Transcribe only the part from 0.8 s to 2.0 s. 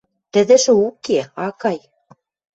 уке, ак кай.